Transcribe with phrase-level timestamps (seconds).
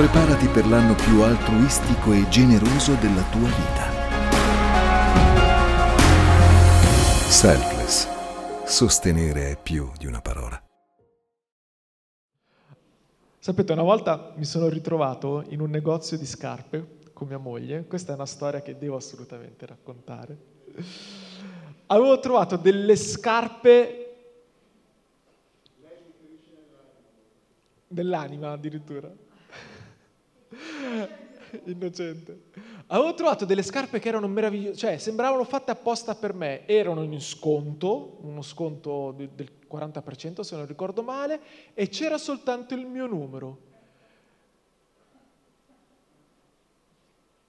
[0.00, 3.90] Preparati per l'anno più altruistico e generoso della tua vita.
[7.28, 8.08] Selfless.
[8.64, 10.58] Sostenere è più di una parola.
[13.38, 17.84] Sapete, una volta mi sono ritrovato in un negozio di scarpe con mia moglie.
[17.84, 20.38] Questa è una storia che devo assolutamente raccontare.
[21.88, 24.14] Avevo trovato delle scarpe
[27.86, 29.28] dell'anima addirittura.
[31.64, 32.42] Innocente.
[32.86, 37.20] Avevo trovato delle scarpe che erano meravigliose, cioè sembravano fatte apposta per me, erano in
[37.20, 41.40] sconto, uno sconto del 40% se non ricordo male,
[41.74, 43.68] e c'era soltanto il mio numero.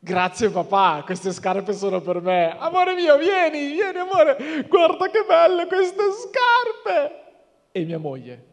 [0.04, 2.58] Grazie papà, queste scarpe sono per me.
[2.58, 7.20] Amore mio, vieni, vieni amore, guarda che belle queste scarpe.
[7.72, 8.51] E mia moglie.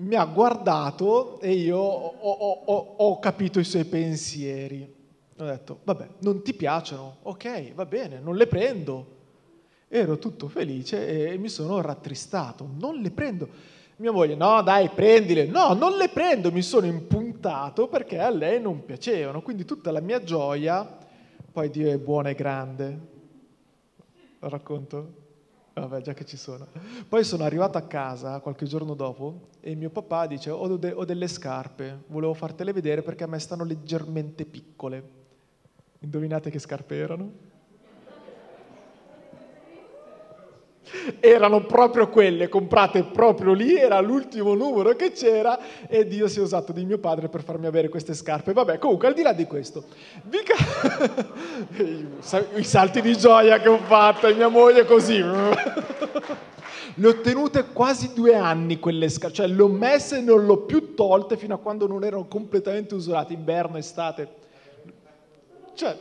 [0.00, 4.94] Mi ha guardato e io ho, ho, ho, ho capito i suoi pensieri.
[5.36, 7.18] Ho detto, vabbè, non ti piacciono?
[7.22, 9.18] Ok, va bene, non le prendo.
[9.88, 12.68] Ero tutto felice e mi sono rattristato.
[12.78, 13.48] Non le prendo
[14.00, 15.44] mia moglie, no dai, prendile.
[15.44, 19.42] No, non le prendo, mi sono impuntato perché a lei non piacevano.
[19.42, 20.98] Quindi tutta la mia gioia,
[21.52, 22.98] poi Dio è buono e grande.
[24.38, 25.12] Lo racconto?
[25.72, 26.66] Vabbè, già che ci sono.
[27.08, 31.04] Poi sono arrivato a casa qualche giorno dopo e mio papà dice, ho, de- ho
[31.04, 35.18] delle scarpe, volevo fartele vedere perché a me stanno leggermente piccole.
[36.00, 37.49] Indovinate che scarpe erano?
[41.20, 46.42] Erano proprio quelle comprate proprio lì, era l'ultimo numero che c'era e Dio si è
[46.42, 48.52] usato di mio padre per farmi avere queste scarpe.
[48.52, 49.84] Vabbè, comunque al di là di questo,
[52.56, 55.18] i salti di gioia che ho fatto e mia moglie così.
[56.94, 60.52] le ho tenute quasi due anni quelle scarpe, cioè le ho messe e non le
[60.52, 64.38] ho più tolte fino a quando non erano completamente usurate, inverno, estate.
[65.74, 65.96] Cioè,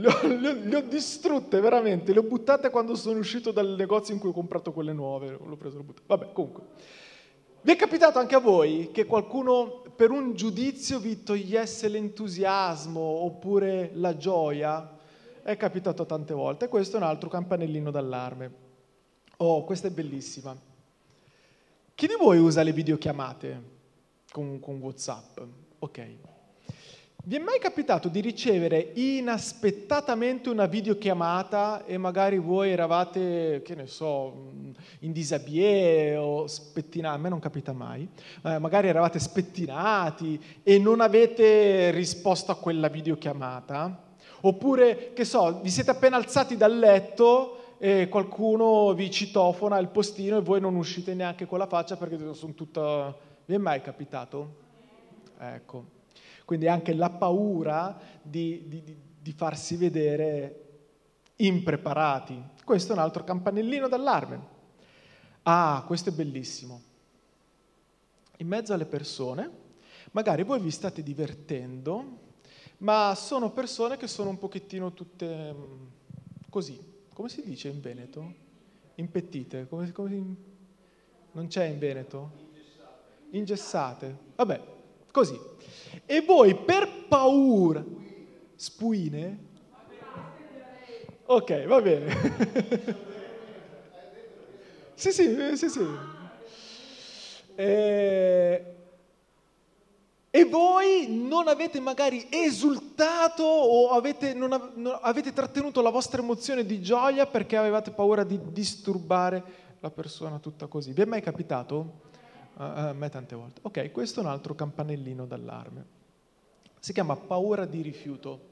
[0.00, 4.20] le ho, le, ho, distrutte veramente, le ho buttate quando sono uscito dal negozio in
[4.20, 6.06] cui ho comprato quelle nuove, l'ho preso l'ho buttato.
[6.06, 6.62] Vabbè, comunque.
[7.62, 13.90] Vi è capitato anche a voi che qualcuno per un giudizio vi togliesse l'entusiasmo oppure
[13.94, 14.96] la gioia?
[15.42, 16.68] È capitato tante volte.
[16.68, 18.52] Questo è un altro campanellino d'allarme.
[19.36, 20.56] Oh, questa è bellissima.
[21.94, 23.62] Chi di voi usa le videochiamate
[24.32, 25.40] con, con WhatsApp?
[25.80, 26.29] Ok.
[27.22, 33.86] Vi è mai capitato di ricevere inaspettatamente una videochiamata e magari voi eravate, che ne
[33.86, 34.50] so,
[35.00, 38.08] in disabie o spettinati, a me non capita mai,
[38.42, 44.08] eh, magari eravate spettinati e non avete risposto a quella videochiamata?
[44.42, 50.38] Oppure, che so, vi siete appena alzati dal letto e qualcuno vi citofona il postino
[50.38, 53.14] e voi non uscite neanche con la faccia perché sono tutta...
[53.44, 54.56] Vi è mai capitato?
[55.38, 55.98] Ecco.
[56.50, 60.64] Quindi anche la paura di, di, di farsi vedere
[61.36, 62.42] impreparati.
[62.64, 64.40] Questo è un altro campanellino d'allarme.
[65.44, 66.82] Ah, questo è bellissimo.
[68.38, 69.48] In mezzo alle persone,
[70.10, 72.18] magari voi vi state divertendo,
[72.78, 75.86] ma sono persone che sono un pochettino tutte mm,
[76.48, 76.82] così,
[77.14, 78.34] come si dice in Veneto?
[78.96, 80.36] Impettite, come, come,
[81.30, 82.30] non c'è in Veneto?
[82.40, 83.36] Ingessate.
[83.36, 84.18] Ingessate.
[84.34, 84.78] Vabbè,
[85.10, 85.38] così.
[86.06, 87.84] E voi per paura...
[88.56, 89.48] Spuine?
[91.24, 92.14] Ok, va bene.
[94.94, 95.86] sì, sì, sì, sì.
[97.54, 98.74] E...
[100.30, 106.20] e voi non avete magari esultato o avete, non av- non avete trattenuto la vostra
[106.20, 109.42] emozione di gioia perché avevate paura di disturbare
[109.80, 110.92] la persona tutta così.
[110.92, 112.09] Vi è mai capitato?
[112.60, 113.60] A me tante volte.
[113.62, 115.98] Ok, questo è un altro campanellino d'allarme.
[116.78, 118.48] Si chiama paura di rifiuto,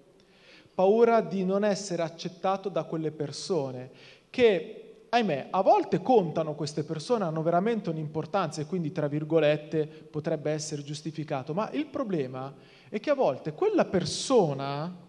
[0.74, 3.90] paura di non essere accettato da quelle persone
[4.31, 10.52] che, ahimè, a volte contano queste persone, hanno veramente un'importanza e quindi, tra virgolette, potrebbe
[10.52, 12.55] essere giustificato, ma il problema
[12.88, 15.06] è che a volte quella persona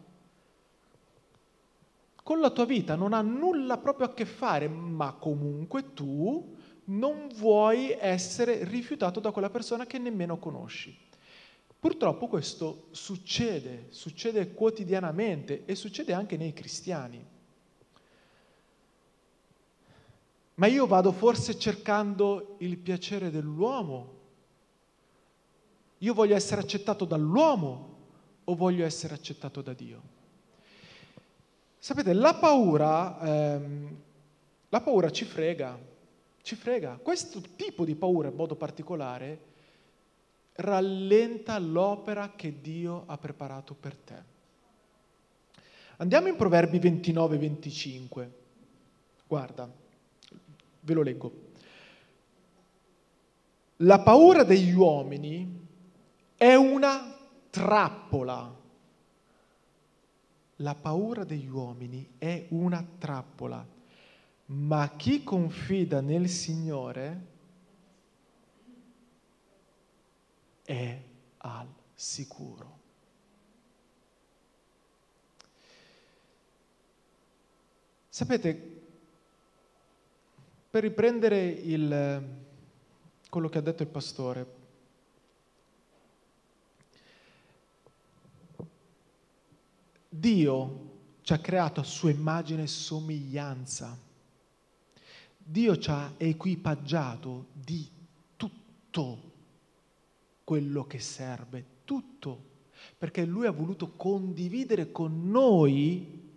[2.21, 6.57] con la tua vita non ha nulla proprio a che fare, ma comunque tu
[6.89, 10.97] non vuoi essere rifiutato da quella persona che nemmeno conosci.
[11.79, 17.25] Purtroppo questo succede, succede quotidianamente e succede anche nei cristiani.
[20.55, 24.17] Ma io vado forse cercando il piacere dell'uomo?
[25.99, 27.97] Io voglio essere accettato dall'uomo
[28.43, 30.01] o voglio essere accettato da Dio?
[31.77, 33.97] Sapete, la paura, ehm,
[34.67, 35.79] la paura ci frega,
[36.41, 36.97] Ci frega.
[37.01, 39.47] Questo tipo di paura in modo particolare
[40.53, 44.23] rallenta l'opera che Dio ha preparato per te.
[45.97, 48.29] Andiamo in Proverbi 29-25.
[49.27, 49.71] Guarda,
[50.79, 51.47] ve lo leggo.
[53.77, 55.67] La paura degli uomini
[56.35, 57.15] è una
[57.49, 58.57] trappola.
[60.57, 63.65] La paura degli uomini è una trappola,
[64.51, 67.27] ma chi confida nel Signore
[70.63, 71.01] è
[71.37, 72.77] al sicuro.
[78.09, 78.81] Sapete,
[80.69, 82.37] per riprendere il,
[83.29, 84.57] quello che ha detto il pastore,
[90.09, 90.87] Dio
[91.21, 94.08] ci ha creato a sua immagine e somiglianza.
[95.51, 97.89] Dio ci ha equipaggiato di
[98.37, 99.31] tutto
[100.43, 102.43] quello che serve, tutto,
[102.95, 106.27] perché Lui ha voluto condividere con noi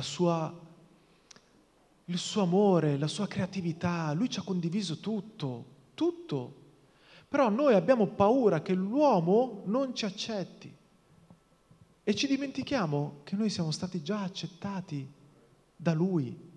[0.00, 0.58] sua,
[2.06, 6.60] il suo amore, la sua creatività, Lui ci ha condiviso tutto, tutto.
[7.28, 10.74] Però noi abbiamo paura che l'uomo non ci accetti
[12.02, 15.06] e ci dimentichiamo che noi siamo stati già accettati
[15.76, 16.51] da Lui.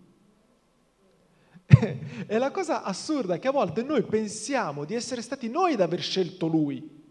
[2.28, 6.02] È la cosa assurda che a volte noi pensiamo di essere stati noi ad aver
[6.02, 7.04] scelto Lui.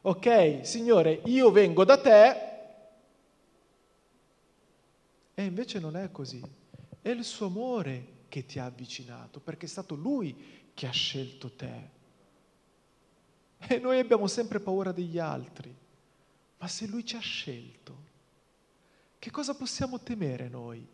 [0.00, 2.46] Ok, Signore, io vengo da te
[5.34, 6.42] e invece non è così.
[7.00, 11.52] È il suo amore che ti ha avvicinato, perché è stato Lui che ha scelto
[11.52, 11.90] te.
[13.58, 15.74] E noi abbiamo sempre paura degli altri.
[16.58, 18.06] Ma se Lui ci ha scelto,
[19.18, 20.86] che cosa possiamo temere noi?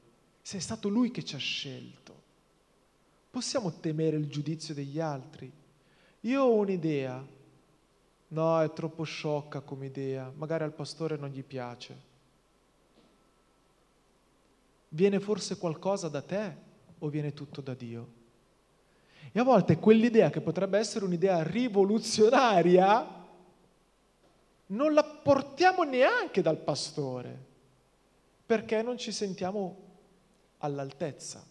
[0.44, 2.20] Se è stato Lui che ci ha scelto.
[3.30, 5.50] Possiamo temere il giudizio degli altri?
[6.20, 7.26] Io ho un'idea,
[8.28, 11.96] no, è troppo sciocca come idea, magari al pastore non gli piace.
[14.90, 16.54] Viene forse qualcosa da te
[16.98, 18.08] o viene tutto da Dio?
[19.32, 23.24] E a volte quell'idea che potrebbe essere un'idea rivoluzionaria,
[24.66, 27.34] non la portiamo neanche dal pastore,
[28.44, 29.83] perché non ci sentiamo
[30.64, 31.44] all'altezza.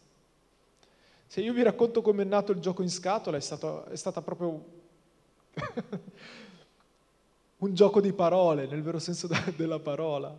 [1.27, 4.21] Se io vi racconto come è nato il gioco in scatola, è, stato, è stata
[4.21, 4.65] proprio
[7.57, 10.35] un gioco di parole, nel vero senso della parola.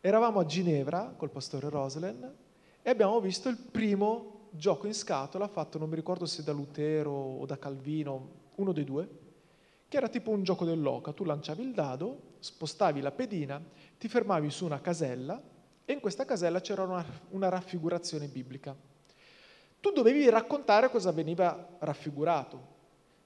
[0.00, 2.34] Eravamo a Ginevra col pastore Rosalen
[2.82, 7.10] e abbiamo visto il primo gioco in scatola fatto, non mi ricordo se da Lutero
[7.10, 9.08] o da Calvino, uno dei due,
[9.88, 11.12] che era tipo un gioco dell'oca.
[11.12, 13.62] Tu lanciavi il dado, spostavi la pedina,
[13.98, 15.40] ti fermavi su una casella
[15.84, 18.74] e in questa casella c'era una, una raffigurazione biblica.
[19.80, 22.72] Tu dovevi raccontare cosa veniva raffigurato.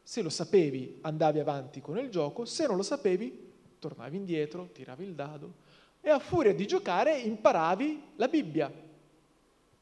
[0.03, 3.47] Se lo sapevi andavi avanti con il gioco, se non lo sapevi
[3.79, 5.67] tornavi indietro, tiravi il dado
[6.01, 8.73] e a furia di giocare imparavi la Bibbia.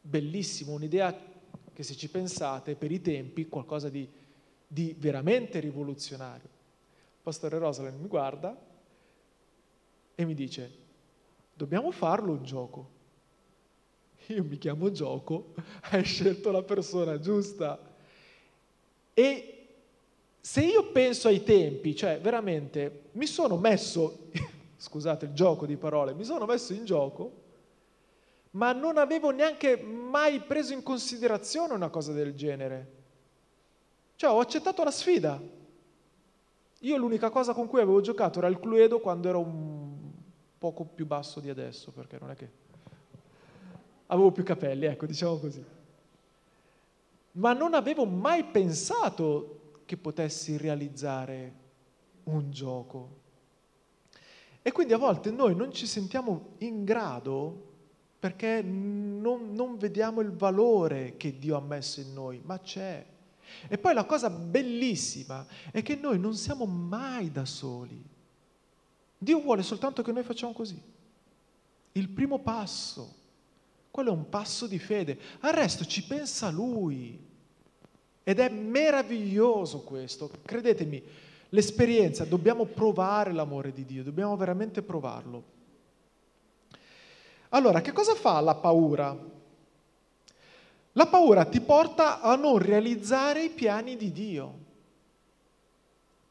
[0.00, 1.16] Bellissimo, un'idea
[1.72, 4.08] che se ci pensate per i tempi qualcosa di,
[4.66, 6.48] di veramente rivoluzionario.
[7.22, 8.56] Pastore Rosalind mi guarda
[10.14, 10.84] e mi dice,
[11.56, 12.90] Dobbiamo farlo un gioco.
[14.26, 15.54] Io mi chiamo gioco,
[15.90, 17.80] hai scelto la persona giusta.
[19.14, 19.66] E
[20.38, 24.28] se io penso ai tempi, cioè veramente mi sono messo,
[24.76, 27.44] scusate il gioco di parole, mi sono messo in gioco,
[28.50, 32.92] ma non avevo neanche mai preso in considerazione una cosa del genere.
[34.16, 35.40] Cioè ho accettato la sfida.
[36.80, 39.75] Io l'unica cosa con cui avevo giocato era il Cluedo quando ero un
[40.58, 42.50] poco più basso di adesso, perché non è che
[44.06, 45.64] avevo più capelli, ecco, diciamo così.
[47.32, 51.64] Ma non avevo mai pensato che potessi realizzare
[52.24, 53.24] un gioco.
[54.62, 57.74] E quindi a volte noi non ci sentiamo in grado
[58.18, 63.04] perché non, non vediamo il valore che Dio ha messo in noi, ma c'è.
[63.68, 68.02] E poi la cosa bellissima è che noi non siamo mai da soli.
[69.26, 70.80] Dio vuole soltanto che noi facciamo così.
[71.92, 73.12] Il primo passo,
[73.90, 75.18] quello è un passo di fede.
[75.40, 77.18] Al resto ci pensa Lui.
[78.22, 80.30] Ed è meraviglioso questo.
[80.44, 81.02] Credetemi,
[81.48, 85.42] l'esperienza, dobbiamo provare l'amore di Dio, dobbiamo veramente provarlo.
[87.48, 89.18] Allora, che cosa fa la paura?
[90.92, 94.58] La paura ti porta a non realizzare i piani di Dio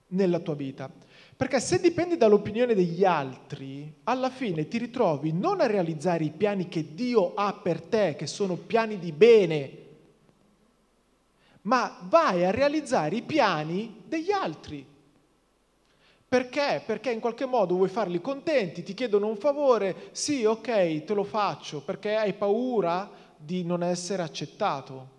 [0.08, 1.04] nella tua vita.
[1.38, 6.70] Perché se dipendi dall'opinione degli altri, alla fine ti ritrovi non a realizzare i piani
[6.70, 9.84] che Dio ha per te, che sono piani di bene,
[11.64, 14.86] ma vai a realizzare i piani degli altri.
[16.28, 16.82] Perché?
[16.86, 21.24] Perché in qualche modo vuoi farli contenti, ti chiedono un favore, sì, ok, te lo
[21.26, 25.10] faccio, perché hai paura di non essere accettato.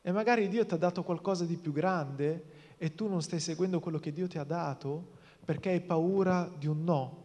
[0.00, 2.44] E magari Dio ti ha dato qualcosa di più grande
[2.78, 6.66] e tu non stai seguendo quello che Dio ti ha dato perché hai paura di
[6.66, 7.22] un no,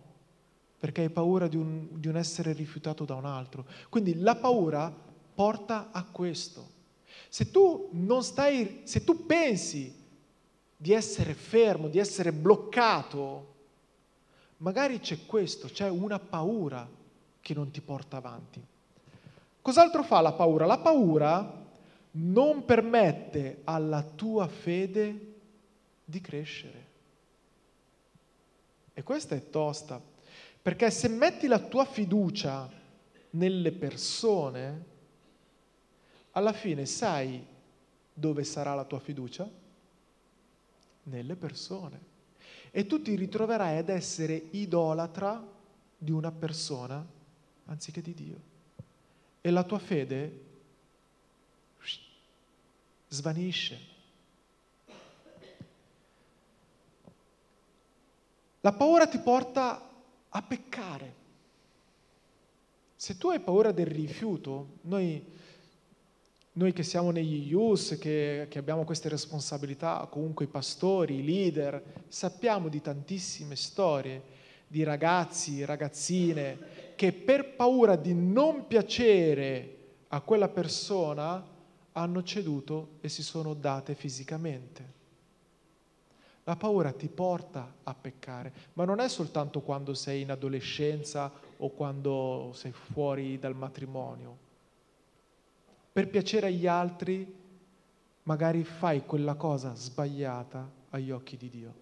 [0.79, 3.65] perché hai paura di un, di un essere rifiutato da un altro.
[3.89, 4.93] Quindi la paura
[5.33, 6.77] porta a questo.
[7.29, 7.89] Se tu
[8.21, 9.93] stai, se tu pensi
[10.75, 13.53] di essere fermo, di essere bloccato,
[14.57, 16.87] magari c'è questo, c'è una paura
[17.41, 18.61] che non ti porta avanti.
[19.61, 20.65] Cos'altro fa la paura?
[20.65, 21.67] La paura
[22.11, 25.35] non permette alla tua fede
[26.05, 26.78] di crescere.
[28.99, 30.01] E questa è tosta,
[30.61, 32.69] perché se metti la tua fiducia
[33.29, 34.85] nelle persone,
[36.31, 37.41] alla fine sai
[38.13, 39.49] dove sarà la tua fiducia?
[41.03, 41.99] Nelle persone.
[42.71, 45.47] E tu ti ritroverai ad essere idolatra
[45.97, 47.01] di una persona
[47.67, 48.41] anziché di Dio.
[49.39, 50.41] E la tua fede
[53.07, 53.79] svanisce.
[58.61, 59.89] La paura ti porta
[60.27, 61.15] a peccare.
[62.95, 65.23] Se tu hai paura del rifiuto, noi,
[66.53, 72.03] noi che siamo negli IUS, che, che abbiamo queste responsabilità, comunque i pastori, i leader,
[72.09, 74.37] sappiamo di tantissime storie
[74.69, 79.77] di ragazzi, ragazzine, che per paura di non piacere
[80.09, 81.43] a quella persona
[81.93, 84.97] hanno ceduto e si sono date fisicamente.
[86.49, 91.69] La paura ti porta a peccare, ma non è soltanto quando sei in adolescenza o
[91.69, 94.35] quando sei fuori dal matrimonio.
[95.91, 97.31] Per piacere agli altri
[98.23, 101.73] magari fai quella cosa sbagliata agli occhi di Dio.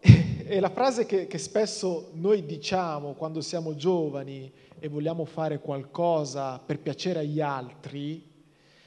[0.48, 6.58] E la frase che, che, spesso noi diciamo quando siamo giovani e vogliamo fare qualcosa
[6.58, 8.35] per piacere agli altri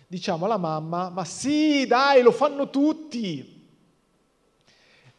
[0.09, 3.67] diciamo alla mamma, ma sì, dai, lo fanno tutti.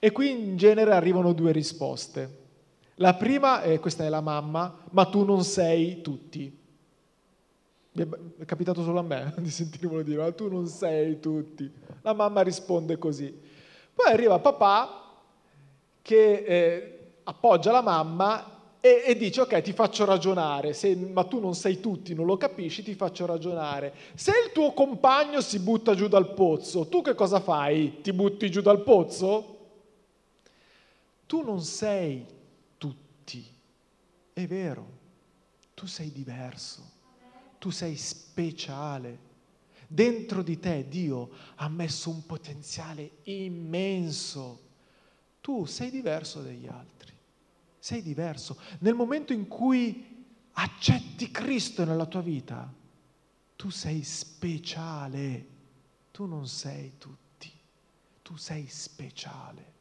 [0.01, 2.39] E qui in genere arrivano due risposte.
[2.97, 6.59] La prima, e questa è la mamma, ma tu non sei tutti.
[7.93, 11.71] È capitato solo a me di sentirmelo dire, ma tu non sei tutti.
[12.03, 13.33] La mamma risponde così.
[13.95, 15.21] Poi arriva papà
[16.03, 18.50] che eh, appoggia la mamma
[18.81, 22.39] e, e dice ok ti faccio ragionare, se, ma tu non sei tutti, non lo
[22.39, 23.95] capisci, ti faccio ragionare.
[24.15, 28.01] Se il tuo compagno si butta giù dal pozzo, tu che cosa fai?
[28.01, 29.59] Ti butti giù dal pozzo?
[31.27, 32.25] Tu non sei
[32.79, 33.47] tutti,
[34.33, 34.87] è vero,
[35.75, 36.83] tu sei diverso,
[37.59, 39.29] tu sei speciale.
[39.87, 44.69] Dentro di te Dio ha messo un potenziale immenso.
[45.41, 47.00] Tu sei diverso dagli altri
[47.81, 48.61] sei diverso.
[48.81, 52.73] Nel momento in cui accetti Cristo nella tua vita,
[53.57, 55.47] tu sei speciale,
[56.11, 57.51] tu non sei tutti,
[58.23, 59.73] tu sei speciale.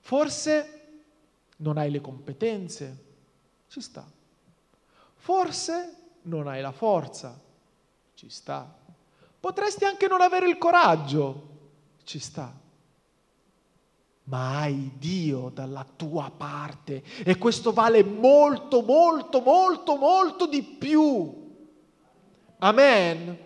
[0.00, 0.82] Forse
[1.56, 3.04] non hai le competenze,
[3.68, 4.08] ci sta.
[5.16, 7.40] Forse non hai la forza,
[8.14, 8.82] ci sta.
[9.40, 11.52] Potresti anche non avere il coraggio,
[12.04, 12.62] ci sta
[14.24, 21.42] ma hai Dio dalla tua parte e questo vale molto, molto, molto, molto di più.
[22.58, 23.38] Amen.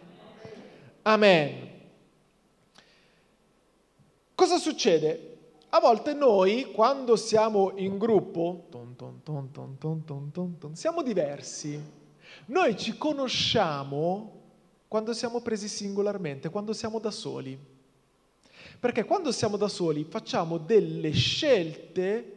[1.03, 1.67] Amen.
[4.35, 5.37] Cosa succede?
[5.71, 9.21] A volte noi, quando siamo in gruppo, ton ton
[10.61, 11.97] ton siamo diversi.
[12.47, 14.37] Noi ci conosciamo
[14.87, 17.59] quando siamo presi singolarmente, quando siamo da soli.
[18.81, 22.35] Perché quando siamo da soli facciamo delle scelte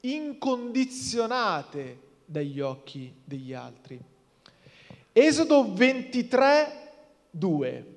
[0.00, 4.00] incondizionate dagli occhi degli altri.
[5.12, 6.92] Esodo 23,
[7.30, 7.92] 2.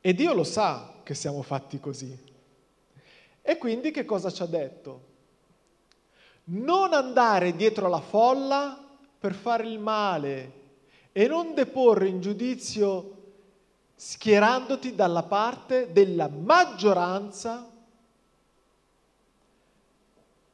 [0.00, 2.16] E Dio lo sa che siamo fatti così.
[3.42, 5.14] E quindi che cosa ci ha detto?
[6.44, 8.82] Non andare dietro alla folla
[9.18, 10.52] per fare il male
[11.12, 13.15] e non deporre in giudizio
[13.96, 17.66] schierandoti dalla parte della maggioranza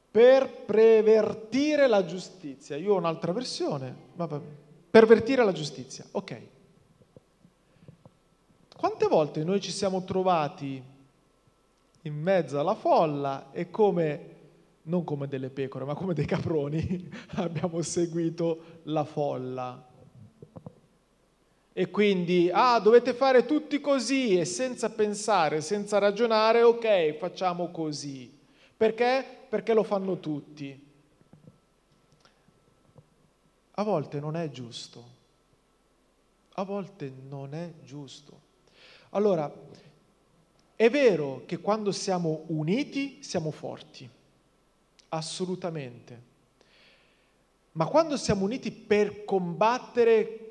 [0.09, 2.77] per pervertire la giustizia.
[2.77, 4.27] Io ho un'altra versione, ma
[4.89, 6.41] pervertire la giustizia, ok.
[8.77, 10.83] quante volte noi ci siamo trovati
[12.01, 14.29] in mezzo alla folla e come,
[14.83, 19.91] non come delle pecore, ma come dei caproni, abbiamo seguito la folla.
[21.75, 28.31] E quindi, ah, dovete fare tutti così e senza pensare, senza ragionare, ok, facciamo così.
[28.77, 29.25] Perché?
[29.49, 30.91] Perché lo fanno tutti.
[33.71, 35.03] A volte non è giusto.
[36.53, 38.41] A volte non è giusto.
[39.09, 39.51] Allora,
[40.75, 44.07] è vero che quando siamo uniti siamo forti,
[45.09, 46.21] assolutamente.
[47.71, 50.42] Ma quando siamo uniti per combattere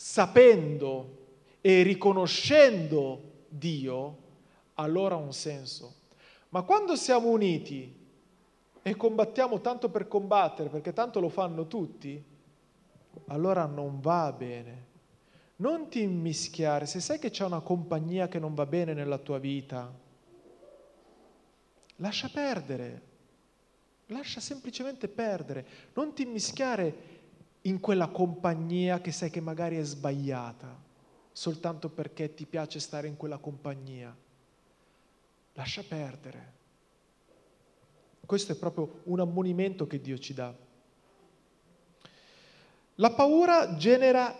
[0.00, 1.18] sapendo
[1.60, 4.16] e riconoscendo Dio,
[4.76, 5.94] allora ha un senso.
[6.48, 7.94] Ma quando siamo uniti
[8.80, 12.24] e combattiamo tanto per combattere, perché tanto lo fanno tutti,
[13.26, 14.86] allora non va bene.
[15.56, 19.36] Non ti immischiare, se sai che c'è una compagnia che non va bene nella tua
[19.36, 19.92] vita,
[21.96, 23.02] lascia perdere,
[24.06, 27.19] lascia semplicemente perdere, non ti immischiare
[27.62, 30.74] in quella compagnia che sai che magari è sbagliata,
[31.32, 34.16] soltanto perché ti piace stare in quella compagnia.
[35.54, 36.58] Lascia perdere.
[38.24, 40.54] Questo è proprio un ammonimento che Dio ci dà.
[42.94, 44.34] La paura genera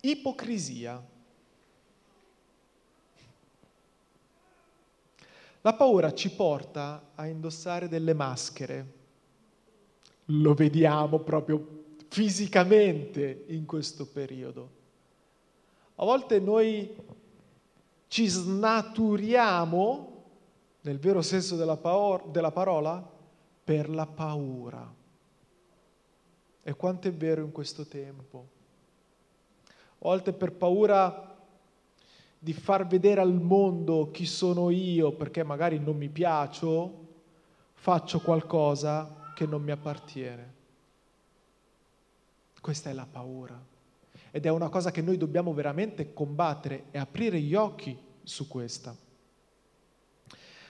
[0.00, 1.04] ipocrisia.
[5.60, 8.98] La paura ci porta a indossare delle maschere.
[10.26, 11.79] Lo vediamo proprio
[12.10, 14.78] fisicamente in questo periodo.
[15.94, 16.92] A volte noi
[18.08, 20.24] ci snaturiamo,
[20.80, 23.08] nel vero senso della, paor- della parola,
[23.62, 24.92] per la paura.
[26.62, 28.48] E quanto è vero in questo tempo.
[29.68, 31.38] A volte per paura
[32.36, 37.06] di far vedere al mondo chi sono io, perché magari non mi piaccio,
[37.74, 40.58] faccio qualcosa che non mi appartiene.
[42.60, 43.58] Questa è la paura.
[44.30, 48.94] Ed è una cosa che noi dobbiamo veramente combattere e aprire gli occhi su questa.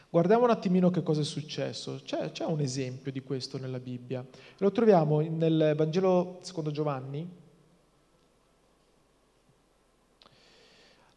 [0.09, 2.01] Guardiamo un attimino che cosa è successo.
[2.05, 4.27] C'è, c'è un esempio di questo nella Bibbia.
[4.59, 7.29] Lo troviamo nel Vangelo secondo Giovanni,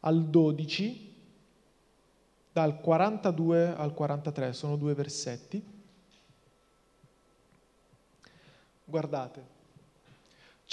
[0.01, 1.15] al 12,
[2.51, 5.63] dal 42 al 43, sono due versetti.
[8.85, 9.52] Guardate.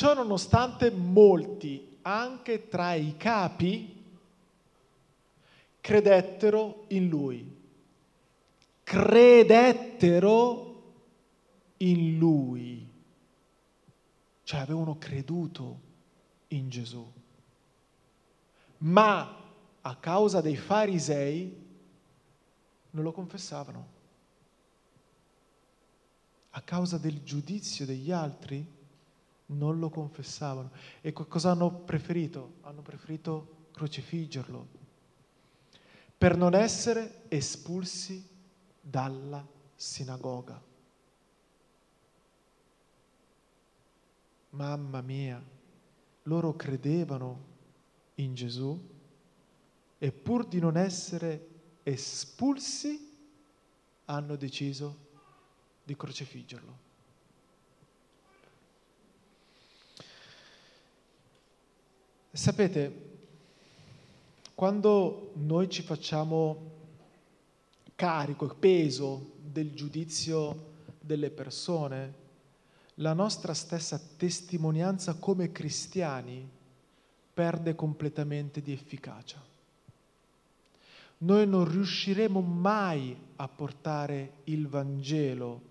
[0.01, 4.03] Ciò nonostante molti, anche tra i capi,
[5.79, 7.61] credettero in lui.
[8.83, 10.83] Credettero
[11.77, 12.91] in lui.
[14.43, 15.81] Cioè avevano creduto
[16.49, 17.07] in Gesù.
[18.79, 19.37] Ma
[19.83, 21.67] a causa dei farisei
[22.93, 23.87] non lo confessavano.
[26.53, 28.79] A causa del giudizio degli altri
[29.51, 30.71] non lo confessavano.
[31.01, 32.55] E cosa hanno preferito?
[32.63, 34.79] Hanno preferito crocifiggerlo
[36.17, 38.23] per non essere espulsi
[38.79, 40.63] dalla sinagoga.
[44.51, 45.43] Mamma mia,
[46.25, 47.49] loro credevano
[48.17, 48.79] in Gesù
[49.97, 51.49] e pur di non essere
[51.85, 53.09] espulsi
[54.05, 55.09] hanno deciso
[55.83, 56.89] di crocifiggerlo.
[62.33, 63.09] Sapete,
[64.55, 66.71] quando noi ci facciamo
[67.97, 70.69] carico e peso del giudizio
[71.01, 72.15] delle persone,
[72.97, 76.49] la nostra stessa testimonianza come cristiani
[77.35, 79.43] perde completamente di efficacia.
[81.19, 85.63] Noi non riusciremo mai a portare il Vangelo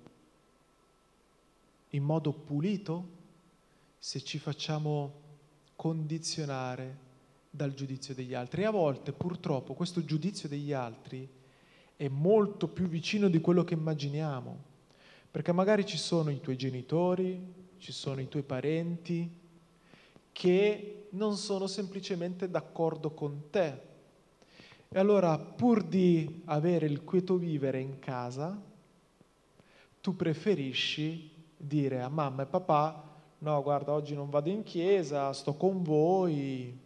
[1.92, 3.08] in modo pulito
[3.98, 5.28] se ci facciamo
[5.80, 6.98] condizionare
[7.50, 8.64] dal giudizio degli altri.
[8.64, 11.26] E a volte purtroppo questo giudizio degli altri
[11.96, 14.58] è molto più vicino di quello che immaginiamo,
[15.32, 17.42] perché magari ci sono i tuoi genitori,
[17.78, 19.32] ci sono i tuoi parenti
[20.34, 23.82] che non sono semplicemente d'accordo con te.
[24.90, 28.62] E allora pur di avere il quieto vivere in casa,
[30.02, 33.09] tu preferisci dire a mamma e papà
[33.40, 36.78] no guarda oggi non vado in chiesa, sto con voi.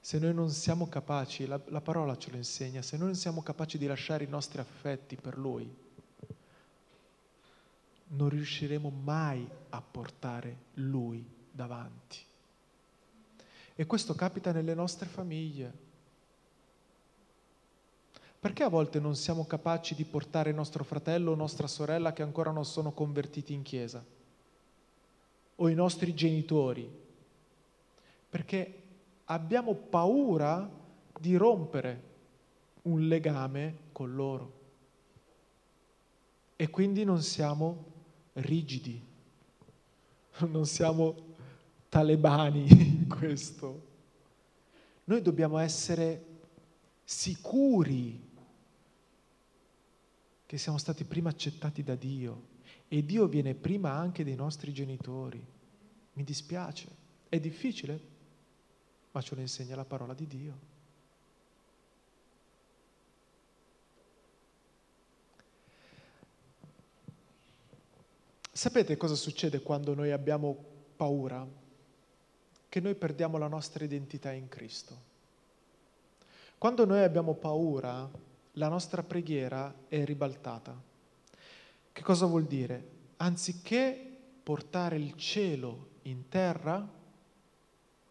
[0.00, 3.42] Se noi non siamo capaci, la, la parola ce lo insegna, se noi non siamo
[3.42, 5.68] capaci di lasciare i nostri affetti per Lui,
[8.08, 12.18] non riusciremo mai a portare Lui davanti.
[13.74, 15.85] E questo capita nelle nostre famiglie.
[18.38, 22.50] Perché a volte non siamo capaci di portare nostro fratello o nostra sorella che ancora
[22.50, 24.04] non sono convertiti in chiesa?
[25.56, 26.88] O i nostri genitori?
[28.28, 28.82] Perché
[29.24, 30.68] abbiamo paura
[31.18, 32.02] di rompere
[32.82, 34.52] un legame con loro.
[36.56, 37.84] E quindi non siamo
[38.34, 39.02] rigidi,
[40.48, 41.14] non siamo
[41.88, 43.84] talebani in questo.
[45.04, 46.24] Noi dobbiamo essere
[47.04, 48.25] sicuri
[50.46, 52.54] che siamo stati prima accettati da Dio
[52.88, 55.44] e Dio viene prima anche dei nostri genitori.
[56.12, 56.88] Mi dispiace,
[57.28, 58.00] è difficile,
[59.10, 60.74] ma ce lo insegna la parola di Dio.
[68.52, 70.56] Sapete cosa succede quando noi abbiamo
[70.96, 71.46] paura?
[72.68, 75.14] Che noi perdiamo la nostra identità in Cristo.
[76.56, 78.08] Quando noi abbiamo paura,
[78.58, 80.74] la nostra preghiera è ribaltata.
[81.92, 82.94] Che cosa vuol dire?
[83.16, 86.86] Anziché portare il cielo in terra,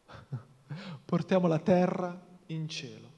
[1.05, 3.13] portiamo la terra in cielo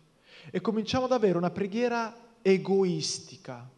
[0.52, 3.76] e cominciamo ad avere una preghiera egoistica.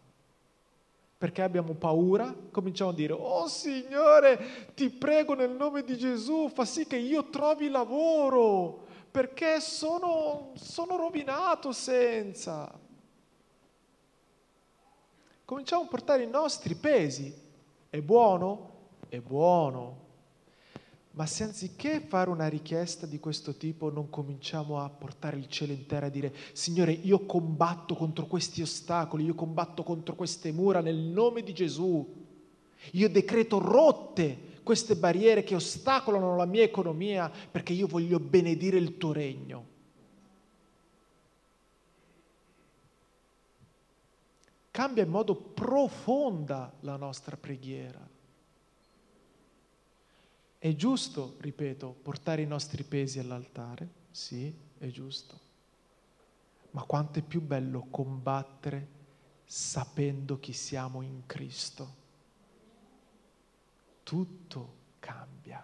[1.18, 6.64] Perché abbiamo paura, cominciamo a dire, oh Signore, ti prego nel nome di Gesù, fa
[6.64, 12.88] sì che io trovi lavoro, perché sono, sono rovinato senza.
[15.50, 17.34] Cominciamo a portare i nostri pesi.
[17.90, 18.70] È buono?
[19.10, 19.98] È buono.
[21.14, 25.74] Ma se anziché fare una richiesta di questo tipo non cominciamo a portare il cielo
[25.74, 30.82] in terra e dire Signore io combatto contro questi ostacoli, io combatto contro queste mura
[30.82, 32.08] nel nome di Gesù,
[32.92, 38.98] io decreto rotte queste barriere che ostacolano la mia economia perché io voglio benedire il
[38.98, 39.78] tuo regno.
[44.80, 48.00] Cambia in modo profonda la nostra preghiera.
[50.58, 53.89] È giusto, ripeto, portare i nostri pesi all'altare?
[54.10, 55.38] Sì, è giusto.
[56.72, 58.88] Ma quanto è più bello combattere
[59.44, 61.96] sapendo chi siamo in Cristo.
[64.04, 65.62] Tutto cambia.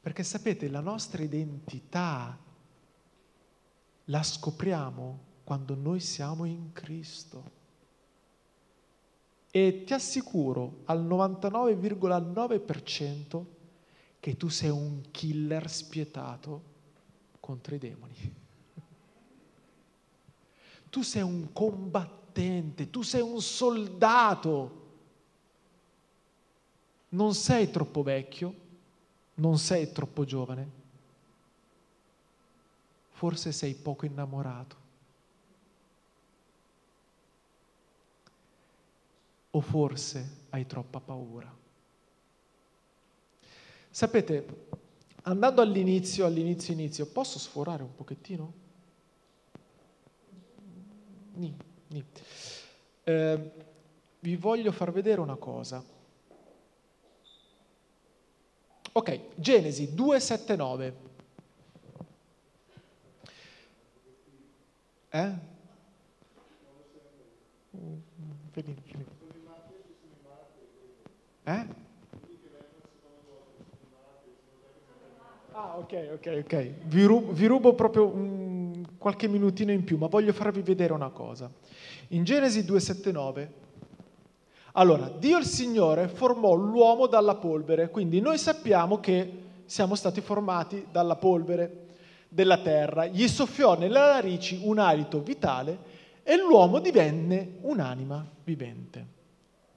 [0.00, 2.38] Perché sapete, la nostra identità
[4.04, 7.62] la scopriamo quando noi siamo in Cristo.
[9.56, 13.44] E ti assicuro al 99,9%
[14.18, 16.62] che tu sei un killer spietato
[17.38, 18.14] contro i demoni.
[20.90, 24.82] Tu sei un combattente, tu sei un soldato.
[27.10, 28.54] Non sei troppo vecchio,
[29.34, 30.68] non sei troppo giovane,
[33.10, 34.83] forse sei poco innamorato
[39.56, 41.52] o forse hai troppa paura.
[43.88, 44.66] Sapete,
[45.22, 48.52] andando all'inizio, all'inizio, inizio, posso sforare un pochettino?
[51.34, 51.56] Ni,
[51.88, 52.04] ni.
[53.04, 53.52] Eh,
[54.18, 55.84] vi voglio far vedere una cosa.
[58.92, 60.92] Ok, Genesi 2,7,9.
[65.10, 65.32] Eh?
[68.50, 69.14] Finito, finito.
[71.44, 71.66] Eh?
[75.52, 76.70] Ah, ok, ok, ok.
[76.84, 81.10] Vi rubo, vi rubo proprio um, qualche minutino in più, ma voglio farvi vedere una
[81.10, 81.50] cosa.
[82.08, 83.48] In Genesi 2,7,9,
[84.72, 90.86] allora, Dio il Signore formò l'uomo dalla polvere, quindi noi sappiamo che siamo stati formati
[90.90, 91.82] dalla polvere
[92.28, 95.78] della terra, gli soffiò nelle narici un alito vitale
[96.24, 99.06] e l'uomo divenne un'anima vivente.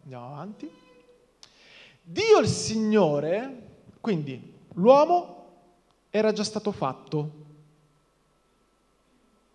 [0.01, 0.85] Andiamo avanti.
[2.09, 3.63] Dio il Signore,
[3.99, 5.45] quindi l'uomo
[6.09, 7.31] era già stato fatto.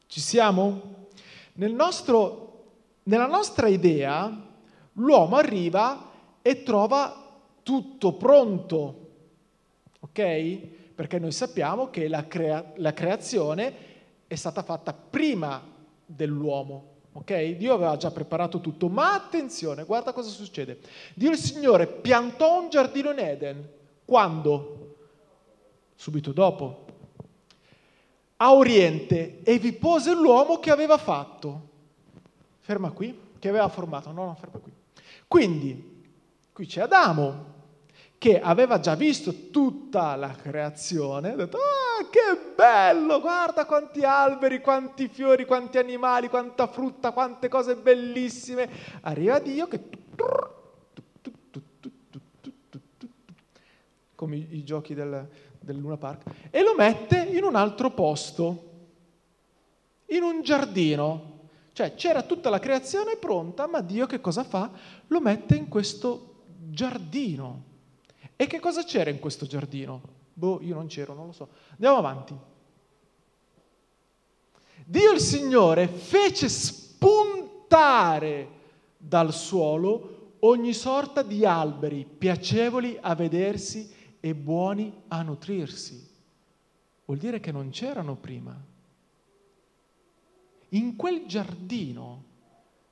[0.07, 1.07] Ci siamo?
[1.55, 2.65] Nel nostro,
[3.05, 4.31] nella nostra idea
[4.93, 6.11] l'uomo arriva
[6.43, 9.09] e trova tutto pronto,
[10.01, 10.59] ok?
[10.95, 13.75] Perché noi sappiamo che la, crea- la creazione
[14.27, 15.59] è stata fatta prima
[16.05, 16.92] dell'uomo.
[17.15, 17.57] Ok?
[17.57, 20.81] Dio aveva già preparato tutto, ma attenzione, guarda cosa succede.
[21.15, 23.69] Dio il Signore piantò un giardino in Eden.
[24.05, 24.97] Quando?
[25.95, 26.87] Subito dopo.
[28.37, 31.69] A oriente e vi pose l'uomo che aveva fatto.
[32.61, 34.11] Ferma qui, che aveva formato.
[34.11, 34.73] No, no, ferma qui.
[35.29, 36.03] Quindi,
[36.53, 37.52] qui c'è Adamo,
[38.23, 44.61] che aveva già visto tutta la creazione, ha detto, ah, che bello, guarda quanti alberi,
[44.61, 48.71] quanti fiori, quanti animali, quanta frutta, quante cose bellissime.
[49.01, 49.81] Arriva Dio che...
[54.15, 58.71] come i, giochi del, del Luna Park, e lo mette in un altro posto,
[60.07, 61.49] in un giardino.
[61.73, 64.71] Cioè c'era tutta la creazione pronta, ma Dio che cosa fa?
[65.09, 67.71] Lo mette in questo giardino.
[68.43, 70.03] E che cosa c'era in questo giardino?
[70.33, 71.51] Boh, io non c'ero, non lo so.
[71.71, 72.37] Andiamo avanti.
[74.85, 78.49] Dio il Signore fece spuntare
[78.97, 86.05] dal suolo ogni sorta di alberi piacevoli a vedersi e buoni a nutrirsi.
[87.05, 88.61] Vuol dire che non c'erano prima.
[90.71, 92.25] In quel giardino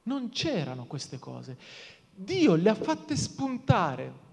[0.04, 1.58] non c'erano queste cose.
[2.08, 4.28] Dio le ha fatte spuntare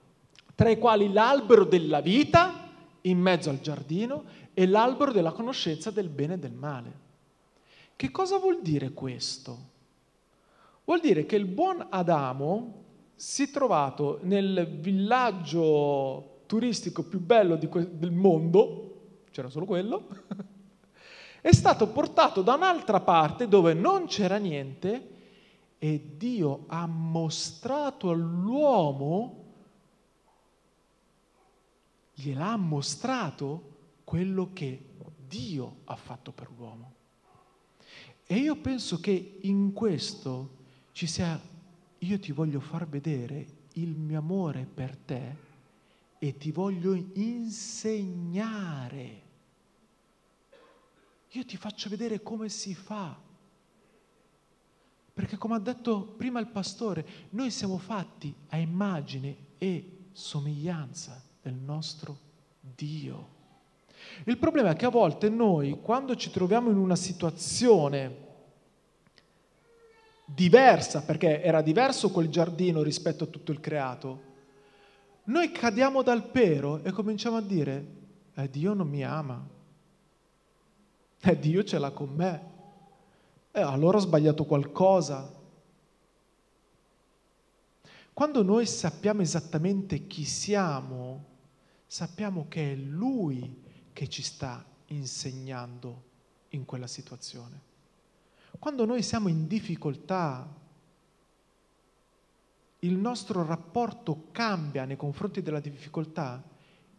[0.57, 2.67] tra i quali l'albero della vita
[3.01, 4.23] in mezzo al giardino
[4.55, 6.91] e l'albero della conoscenza del bene e del male.
[7.95, 9.57] Che cosa vuol dire questo?
[10.83, 17.95] Vuol dire che il buon Adamo si è trovato nel villaggio turistico più bello que-
[17.95, 20.07] del mondo, c'era solo quello,
[21.39, 25.09] è stato portato da un'altra parte dove non c'era niente
[25.77, 29.45] e Dio ha mostrato all'uomo
[32.19, 34.85] gliel'ha mostrato quello che
[35.27, 36.93] Dio ha fatto per l'uomo.
[38.25, 40.55] E io penso che in questo
[40.93, 41.39] ci sia,
[41.99, 45.35] io ti voglio far vedere il mio amore per te
[46.17, 48.45] e ti voglio insegnare.
[51.31, 53.15] Io ti faccio vedere come si fa.
[55.13, 61.55] Perché come ha detto prima il pastore, noi siamo fatti a immagine e somiglianza del
[61.55, 62.17] nostro
[62.59, 63.35] Dio.
[64.25, 68.25] Il problema è che a volte noi, quando ci troviamo in una situazione
[70.25, 74.25] diversa, perché era diverso quel giardino rispetto a tutto il creato,
[75.25, 77.85] noi cadiamo dal pero e cominciamo a dire,
[78.33, 79.47] eh, Dio non mi ama,
[81.21, 82.41] eh, Dio ce l'ha con me,
[83.51, 85.33] eh, allora ho sbagliato qualcosa.
[88.13, 91.35] Quando noi sappiamo esattamente chi siamo,
[91.87, 96.03] sappiamo che è Lui che ci sta insegnando
[96.49, 97.61] in quella situazione.
[98.59, 100.47] Quando noi siamo in difficoltà,
[102.79, 106.43] il nostro rapporto cambia nei confronti della difficoltà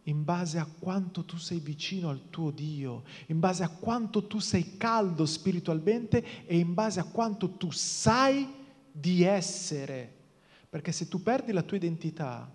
[0.03, 4.39] in base a quanto tu sei vicino al tuo Dio, in base a quanto tu
[4.39, 8.47] sei caldo spiritualmente e in base a quanto tu sai
[8.91, 10.15] di essere.
[10.69, 12.51] Perché se tu perdi la tua identità,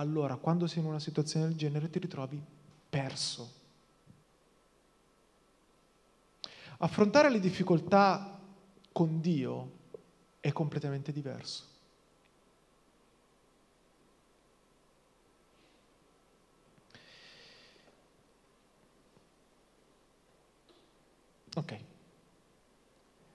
[0.00, 2.42] allora quando sei in una situazione del genere ti ritrovi
[2.88, 3.58] perso.
[6.78, 8.40] Affrontare le difficoltà
[8.92, 9.78] con Dio
[10.40, 11.68] è completamente diverso.
[21.56, 21.78] Ok.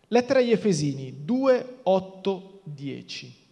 [0.08, 3.45] Lettera agli Efesini 2, 8, 10.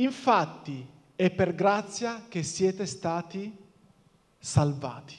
[0.00, 3.54] Infatti è per grazia che siete stati
[4.38, 5.16] salvati.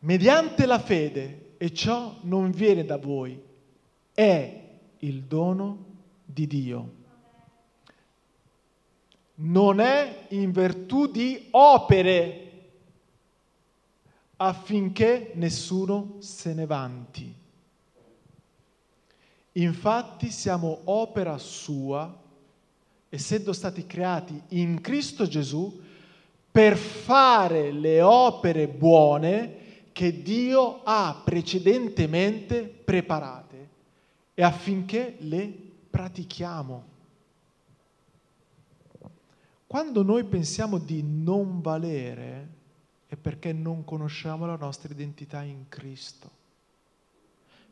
[0.00, 3.42] Mediante la fede, e ciò non viene da voi,
[4.12, 4.62] è
[4.98, 5.84] il dono
[6.22, 6.92] di Dio.
[9.36, 12.52] Non è in virtù di opere
[14.36, 17.34] affinché nessuno se ne vanti.
[19.52, 22.22] Infatti siamo opera sua
[23.14, 25.80] essendo stati creati in Cristo Gesù
[26.50, 33.68] per fare le opere buone che Dio ha precedentemente preparate
[34.34, 35.52] e affinché le
[35.88, 36.92] pratichiamo.
[39.66, 42.48] Quando noi pensiamo di non valere
[43.06, 46.30] è perché non conosciamo la nostra identità in Cristo.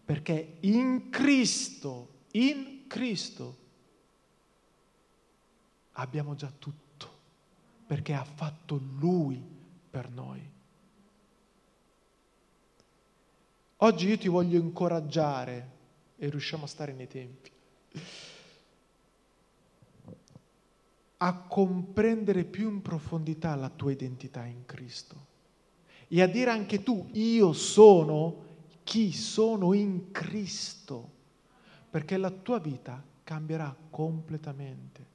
[0.05, 3.57] Perché in Cristo, in Cristo,
[5.93, 7.11] abbiamo già tutto,
[7.87, 9.43] perché ha fatto Lui
[9.91, 10.51] per noi.
[13.77, 15.71] Oggi io ti voglio incoraggiare,
[16.17, 17.51] e riusciamo a stare nei tempi,
[21.19, 25.31] a comprendere più in profondità la tua identità in Cristo
[26.09, 28.51] e a dire anche tu, io sono
[28.85, 31.11] chi sono in Cristo,
[31.89, 35.07] perché la tua vita cambierà completamente.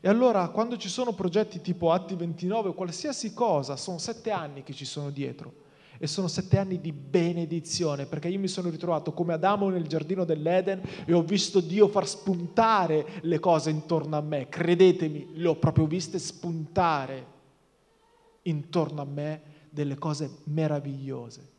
[0.00, 4.62] E allora quando ci sono progetti tipo Atti 29 o qualsiasi cosa, sono sette anni
[4.62, 5.66] che ci sono dietro
[5.98, 10.24] e sono sette anni di benedizione, perché io mi sono ritrovato come Adamo nel giardino
[10.24, 14.48] dell'Eden e ho visto Dio far spuntare le cose intorno a me.
[14.48, 17.36] Credetemi, le ho proprio viste spuntare
[18.42, 21.56] intorno a me delle cose meravigliose.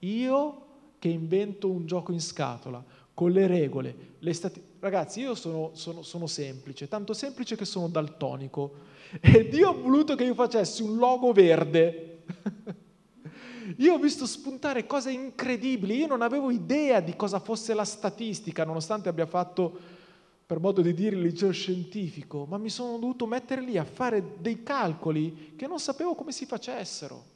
[0.00, 0.60] Io
[0.98, 4.62] che invento un gioco in scatola, con le regole, le stati...
[4.84, 8.72] Ragazzi, io sono, sono, sono, semplice, tanto semplice che sono daltonico.
[9.18, 12.18] E Dio ha voluto che io facessi un logo verde.
[13.78, 18.66] io ho visto spuntare cose incredibili, io non avevo idea di cosa fosse la statistica,
[18.66, 19.74] nonostante abbia fatto,
[20.44, 24.34] per modo di dire, il liceo scientifico, ma mi sono dovuto mettere lì a fare
[24.38, 27.32] dei calcoli che non sapevo come si facessero.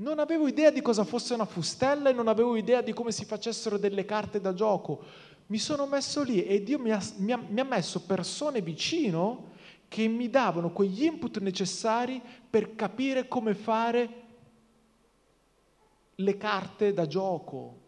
[0.00, 3.26] Non avevo idea di cosa fosse una fustella e non avevo idea di come si
[3.26, 5.04] facessero delle carte da gioco.
[5.50, 9.48] Mi sono messo lì e Dio mi ha, mi ha, mi ha messo persone vicino
[9.88, 14.22] che mi davano quegli input necessari per capire come fare
[16.14, 17.78] le carte da gioco.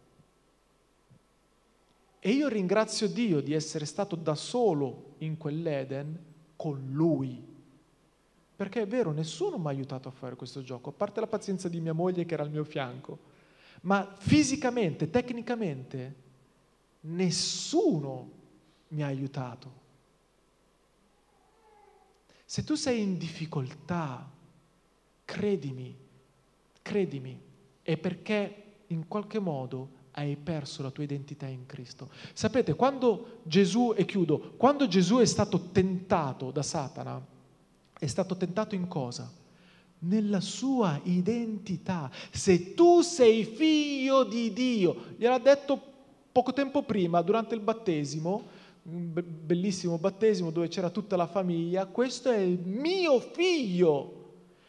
[2.18, 6.18] E io ringrazio Dio di essere stato da solo in quell'Eden
[6.57, 7.46] con Lui.
[8.57, 11.68] Perché è vero, nessuno mi ha aiutato a fare questo gioco, a parte la pazienza
[11.68, 13.31] di mia moglie che era al mio fianco.
[13.83, 16.31] Ma fisicamente, tecnicamente,
[17.03, 18.31] nessuno
[18.88, 19.81] mi ha aiutato.
[22.45, 24.31] Se tu sei in difficoltà,
[25.25, 25.97] credimi,
[26.83, 27.41] credimi,
[27.81, 32.11] è perché in qualche modo hai perso la tua identità in Cristo.
[32.35, 37.27] Sapete, quando Gesù, e chiudo, quando Gesù è stato tentato da Satana,
[37.99, 39.33] è stato tentato in cosa?
[40.01, 42.11] Nella sua identità.
[42.31, 45.91] Se tu sei figlio di Dio, gliel'ha detto
[46.33, 52.31] poco tempo prima, durante il battesimo, un bellissimo battesimo dove c'era tutta la famiglia, questo
[52.31, 54.21] è il mio figlio.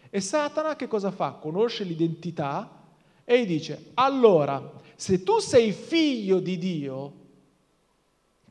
[0.10, 1.32] E Satana che cosa fa?
[1.32, 2.84] Conosce l'identità
[3.23, 7.13] e gli dice, allora, se tu sei figlio di Dio,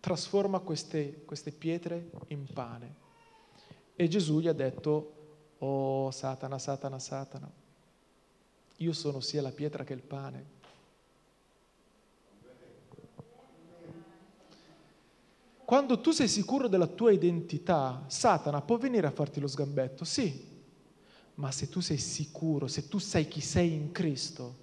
[0.00, 2.94] trasforma queste, queste pietre in pane.
[3.94, 5.12] E Gesù gli ha detto,
[5.58, 7.48] oh Satana, Satana, Satana,
[8.78, 10.60] io sono sia la pietra che il pane.
[15.72, 20.46] Quando tu sei sicuro della tua identità, Satana può venire a farti lo sgambetto, sì,
[21.36, 24.54] ma se tu sei sicuro, se tu sai chi sei in Cristo,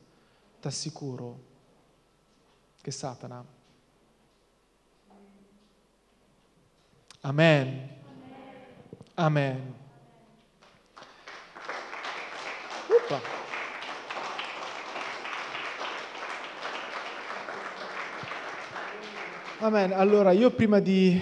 [0.61, 1.39] ti assicuro
[2.79, 3.43] che Satana...
[7.21, 7.89] Amen.
[9.15, 9.73] Amen.
[12.87, 13.38] Uppa.
[19.61, 19.91] Amen.
[19.91, 21.19] Allora, io prima di,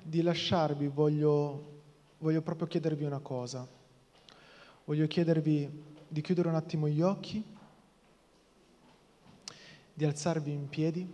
[0.00, 1.80] di lasciarvi voglio,
[2.18, 3.66] voglio proprio chiedervi una cosa.
[4.84, 7.44] Voglio chiedervi di chiudere un attimo gli occhi,
[9.92, 11.12] di alzarvi in piedi.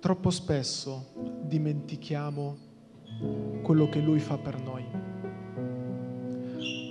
[0.00, 2.56] Troppo spesso dimentichiamo
[3.60, 5.15] quello che Lui fa per noi.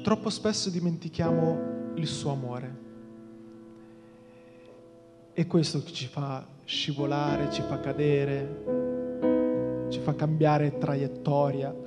[0.05, 2.75] Troppo spesso dimentichiamo il suo amore.
[5.33, 11.73] E questo ci fa scivolare, ci fa cadere, ci fa cambiare traiettoria.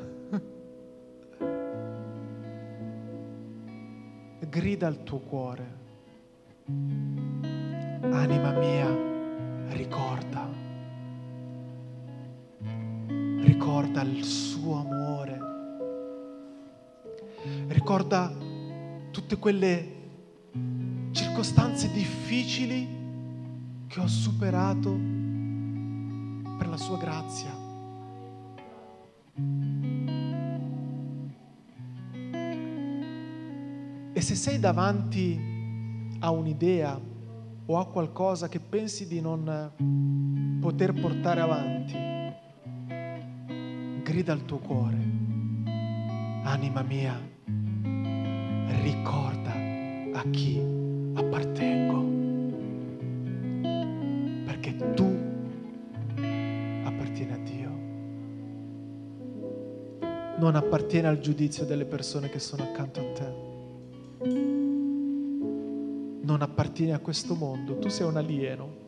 [4.51, 5.77] Grida al tuo cuore,
[8.11, 8.97] anima mia,
[9.69, 10.59] ricorda
[13.59, 15.08] ricorda il suo amore,
[17.69, 18.35] ricorda
[19.11, 19.97] tutte quelle
[21.13, 22.97] circostanze difficili
[23.87, 24.91] che ho superato
[26.59, 27.67] per la sua grazia.
[34.13, 35.39] E se sei davanti
[36.19, 37.01] a un'idea
[37.67, 41.95] o a qualcosa che pensi di non poter portare avanti,
[44.03, 45.18] grida al tuo cuore,
[46.49, 47.15] anima mia,
[48.83, 49.53] ricorda
[50.15, 50.59] a chi
[51.15, 52.05] appartengo,
[54.47, 55.17] perché tu
[56.85, 57.71] appartieni a Dio.
[60.39, 63.33] Non appartiene al giudizio delle persone che sono accanto a te.
[66.23, 68.87] Non appartieni a questo mondo, tu sei un alieno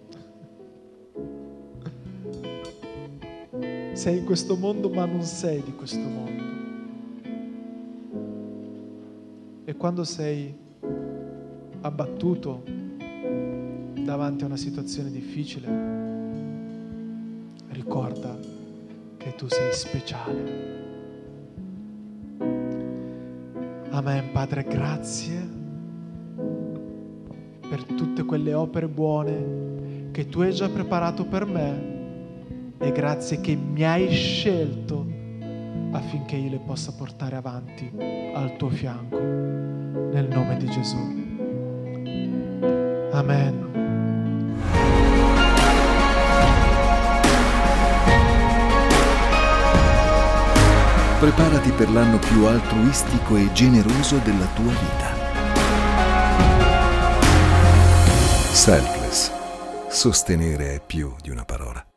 [3.93, 6.50] Sei in questo mondo ma non sei di questo mondo.
[9.81, 10.55] Quando sei
[11.81, 12.63] abbattuto
[14.05, 15.69] davanti a una situazione difficile,
[17.69, 18.39] ricorda
[19.17, 20.69] che tu sei speciale.
[23.89, 25.49] Amen, Padre, grazie
[27.67, 33.57] per tutte quelle opere buone che tu hai già preparato per me e grazie che
[33.57, 35.07] mi hai scelto
[35.93, 37.91] affinché io le possa portare avanti
[38.35, 39.19] al tuo fianco,
[40.13, 41.19] nel nome di Gesù.
[43.13, 43.69] Amen.
[51.21, 55.19] Preparati per l'anno più altruistico e generoso della tua vita.
[58.53, 59.31] Selfless.
[59.89, 61.90] Sostenere è più di una parola.